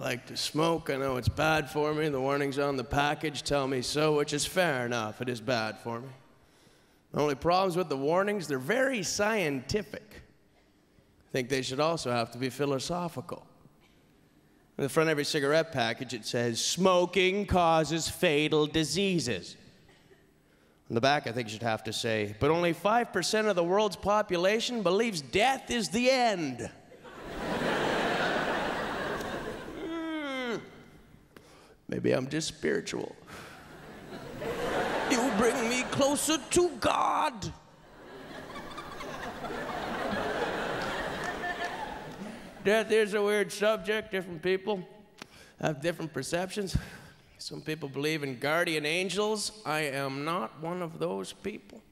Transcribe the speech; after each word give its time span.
like 0.00 0.26
to 0.26 0.36
smoke. 0.36 0.88
I 0.88 0.96
know 0.96 1.18
it's 1.18 1.28
bad 1.28 1.70
for 1.70 1.92
me. 1.92 2.08
The 2.08 2.20
warnings 2.20 2.58
on 2.58 2.76
the 2.76 2.84
package 2.84 3.42
tell 3.42 3.68
me 3.68 3.82
so, 3.82 4.16
which 4.16 4.32
is 4.32 4.46
fair 4.46 4.86
enough. 4.86 5.20
It 5.20 5.28
is 5.28 5.42
bad 5.42 5.78
for 5.78 6.00
me. 6.00 6.08
The 7.12 7.20
only 7.20 7.34
problems 7.34 7.76
with 7.76 7.90
the 7.90 7.98
warnings, 7.98 8.48
they're 8.48 8.58
very 8.58 9.02
scientific. 9.02 10.02
I 10.12 11.32
think 11.32 11.50
they 11.50 11.60
should 11.60 11.80
also 11.80 12.10
have 12.10 12.30
to 12.32 12.38
be 12.38 12.48
philosophical. 12.48 13.46
In 14.78 14.84
the 14.84 14.88
front 14.88 15.08
of 15.08 15.10
every 15.10 15.24
cigarette 15.24 15.70
package, 15.70 16.14
it 16.14 16.24
says, 16.24 16.64
smoking 16.64 17.44
causes 17.44 18.08
fatal 18.08 18.66
diseases. 18.66 19.56
On 20.88 20.94
the 20.94 21.00
back, 21.00 21.26
I 21.26 21.32
think 21.32 21.48
you 21.48 21.52
should 21.52 21.62
have 21.62 21.84
to 21.84 21.92
say, 21.92 22.34
but 22.40 22.50
only 22.50 22.72
5% 22.72 23.50
of 23.50 23.54
the 23.54 23.62
world's 23.62 23.96
population 23.96 24.82
believes 24.82 25.20
death 25.20 25.70
is 25.70 25.90
the 25.90 26.10
end. 26.10 26.70
Maybe 31.90 32.12
I'm 32.12 32.28
just 32.28 32.46
spiritual. 32.46 33.16
you 35.10 35.32
bring 35.36 35.68
me 35.68 35.82
closer 35.90 36.38
to 36.38 36.68
God. 36.78 37.52
Death 42.64 42.92
is 42.92 43.14
a 43.14 43.22
weird 43.22 43.50
subject. 43.50 44.12
Different 44.12 44.40
people 44.40 44.86
have 45.60 45.82
different 45.82 46.12
perceptions. 46.12 46.76
Some 47.38 47.60
people 47.60 47.88
believe 47.88 48.22
in 48.22 48.38
guardian 48.38 48.86
angels. 48.86 49.50
I 49.66 49.80
am 49.80 50.24
not 50.24 50.62
one 50.62 50.82
of 50.82 51.00
those 51.00 51.32
people. 51.32 51.82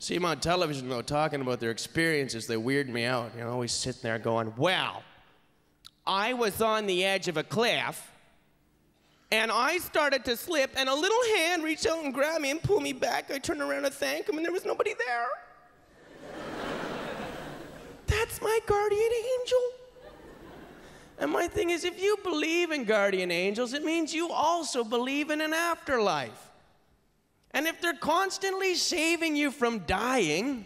See 0.00 0.14
them 0.14 0.24
on 0.24 0.40
television, 0.40 0.88
though, 0.88 1.02
talking 1.02 1.42
about 1.42 1.60
their 1.60 1.70
experiences, 1.70 2.48
they 2.48 2.56
weird 2.56 2.88
me 2.88 3.04
out. 3.04 3.32
You 3.36 3.44
know, 3.44 3.50
always 3.50 3.72
sitting 3.72 4.00
there 4.02 4.18
going, 4.18 4.52
Well, 4.56 5.04
I 6.04 6.32
was 6.32 6.60
on 6.60 6.86
the 6.86 7.04
edge 7.04 7.28
of 7.28 7.36
a 7.36 7.44
cliff, 7.44 8.10
and 9.30 9.50
I 9.52 9.78
started 9.78 10.24
to 10.24 10.36
slip, 10.36 10.70
and 10.76 10.88
a 10.88 10.94
little 10.94 11.36
hand 11.36 11.62
reached 11.62 11.86
out 11.86 12.02
and 12.02 12.14
grabbed 12.14 12.40
me 12.40 12.50
and 12.50 12.62
pulled 12.62 12.82
me 12.82 12.94
back. 12.94 13.30
I 13.30 13.38
turned 13.38 13.60
around 13.60 13.82
to 13.82 13.90
thank 13.90 14.28
him, 14.28 14.36
and 14.36 14.44
there 14.44 14.52
was 14.52 14.64
nobody 14.64 14.94
there. 15.06 15.28
That's 18.06 18.40
my 18.40 18.58
guardian 18.66 19.10
angel. 19.40 19.58
And 21.20 21.30
my 21.30 21.46
thing 21.48 21.70
is, 21.70 21.84
if 21.84 22.00
you 22.00 22.16
believe 22.22 22.70
in 22.70 22.84
guardian 22.84 23.30
angels, 23.30 23.74
it 23.74 23.84
means 23.84 24.14
you 24.14 24.30
also 24.30 24.82
believe 24.82 25.30
in 25.30 25.40
an 25.40 25.52
afterlife. 25.52 26.50
And 27.50 27.66
if 27.66 27.80
they're 27.80 27.94
constantly 27.94 28.76
saving 28.76 29.34
you 29.34 29.50
from 29.50 29.80
dying, 29.80 30.64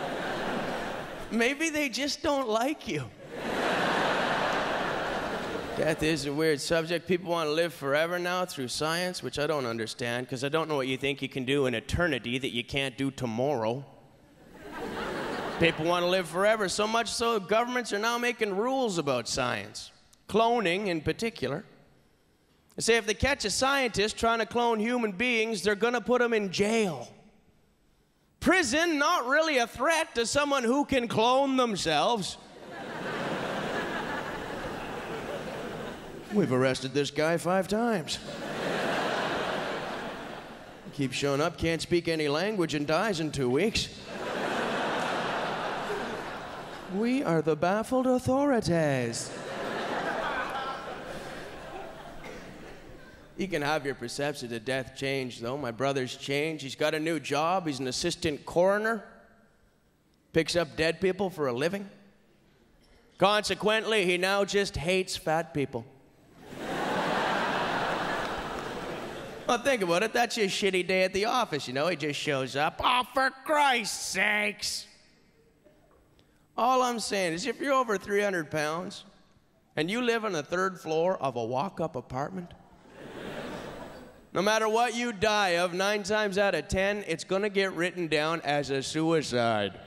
maybe 1.30 1.68
they 1.68 1.88
just 1.88 2.22
don't 2.22 2.48
like 2.48 2.86
you. 2.86 3.04
Death 5.76 6.02
is 6.02 6.24
a 6.24 6.32
weird 6.32 6.58
subject. 6.58 7.06
People 7.06 7.32
want 7.32 7.48
to 7.48 7.52
live 7.52 7.74
forever 7.74 8.18
now 8.18 8.46
through 8.46 8.68
science, 8.68 9.22
which 9.22 9.38
I 9.38 9.46
don't 9.46 9.66
understand 9.66 10.26
because 10.26 10.42
I 10.42 10.48
don't 10.48 10.70
know 10.70 10.76
what 10.76 10.88
you 10.88 10.96
think 10.96 11.20
you 11.20 11.28
can 11.28 11.44
do 11.44 11.66
in 11.66 11.74
eternity 11.74 12.38
that 12.38 12.52
you 12.54 12.64
can't 12.64 12.96
do 12.96 13.10
tomorrow. 13.10 13.84
People 15.60 15.84
want 15.84 16.02
to 16.02 16.08
live 16.08 16.30
forever, 16.30 16.70
so 16.70 16.86
much 16.86 17.12
so 17.12 17.38
governments 17.38 17.92
are 17.92 17.98
now 17.98 18.16
making 18.16 18.56
rules 18.56 18.96
about 18.96 19.28
science, 19.28 19.90
cloning 20.30 20.86
in 20.86 21.02
particular. 21.02 21.62
They 22.76 22.82
say 22.82 22.96
if 22.96 23.04
they 23.04 23.12
catch 23.12 23.44
a 23.44 23.50
scientist 23.50 24.16
trying 24.16 24.38
to 24.38 24.46
clone 24.46 24.80
human 24.80 25.12
beings, 25.12 25.60
they're 25.62 25.74
going 25.74 25.92
to 25.92 26.00
put 26.00 26.22
them 26.22 26.32
in 26.32 26.52
jail. 26.52 27.06
Prison, 28.40 28.98
not 28.98 29.26
really 29.26 29.58
a 29.58 29.66
threat 29.66 30.14
to 30.14 30.24
someone 30.24 30.64
who 30.64 30.86
can 30.86 31.06
clone 31.06 31.58
themselves. 31.58 32.38
We've 36.36 36.52
arrested 36.52 36.92
this 36.92 37.10
guy 37.10 37.38
five 37.38 37.66
times. 37.66 38.18
Keeps 40.92 41.16
showing 41.16 41.40
up, 41.40 41.56
can't 41.56 41.80
speak 41.80 42.08
any 42.08 42.28
language, 42.28 42.74
and 42.74 42.86
dies 42.86 43.20
in 43.20 43.32
two 43.32 43.48
weeks. 43.48 43.88
We 46.94 47.22
are 47.22 47.40
the 47.40 47.56
baffled 47.56 48.06
authorities. 48.06 49.30
you 53.38 53.48
can 53.48 53.62
have 53.62 53.86
your 53.86 53.94
perception 53.94 54.52
of 54.52 54.62
death 54.62 54.92
change, 54.94 55.40
though. 55.40 55.56
My 55.56 55.70
brother's 55.70 56.14
changed. 56.16 56.62
He's 56.62 56.76
got 56.76 56.94
a 56.94 57.00
new 57.00 57.18
job. 57.18 57.66
He's 57.66 57.80
an 57.80 57.88
assistant 57.88 58.44
coroner, 58.44 59.02
picks 60.34 60.54
up 60.54 60.76
dead 60.76 61.00
people 61.00 61.30
for 61.30 61.46
a 61.46 61.52
living. 61.54 61.88
Consequently, 63.16 64.04
he 64.04 64.18
now 64.18 64.44
just 64.44 64.76
hates 64.76 65.16
fat 65.16 65.54
people. 65.54 65.86
Well, 69.46 69.58
think 69.58 69.82
about 69.82 70.02
it. 70.02 70.12
That's 70.12 70.36
your 70.36 70.48
shitty 70.48 70.86
day 70.86 71.04
at 71.04 71.12
the 71.12 71.26
office, 71.26 71.68
you 71.68 71.74
know? 71.74 71.88
He 71.88 71.96
just 71.96 72.18
shows 72.18 72.56
up. 72.56 72.80
Oh, 72.82 73.02
for 73.14 73.30
Christ's 73.44 74.06
sakes. 74.06 74.86
All 76.56 76.82
I'm 76.82 76.98
saying 76.98 77.34
is 77.34 77.46
if 77.46 77.60
you're 77.60 77.74
over 77.74 77.98
300 77.98 78.50
pounds 78.50 79.04
and 79.76 79.90
you 79.90 80.00
live 80.00 80.24
on 80.24 80.32
the 80.32 80.42
third 80.42 80.80
floor 80.80 81.16
of 81.18 81.36
a 81.36 81.44
walk 81.44 81.80
up 81.80 81.96
apartment, 81.96 82.50
no 84.32 84.42
matter 84.42 84.68
what 84.68 84.94
you 84.94 85.12
die 85.12 85.58
of, 85.58 85.74
nine 85.74 86.02
times 86.02 86.38
out 86.38 86.54
of 86.54 86.68
ten, 86.68 87.04
it's 87.06 87.24
going 87.24 87.42
to 87.42 87.50
get 87.50 87.72
written 87.74 88.08
down 88.08 88.40
as 88.40 88.70
a 88.70 88.82
suicide. 88.82 89.78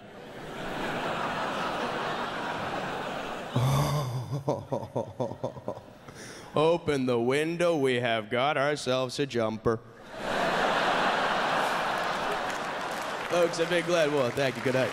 Open 6.59 7.05
the 7.05 7.17
window, 7.17 7.77
we 7.77 8.01
have 8.01 8.29
got 8.29 8.57
ourselves 8.57 9.17
a 9.17 9.25
jumper. 9.25 9.79
Folks, 13.29 13.59
a 13.59 13.65
big 13.65 13.85
glad. 13.85 14.11
Well, 14.11 14.29
thank 14.29 14.57
you. 14.57 14.61
Good 14.63 14.73
night. 14.73 14.91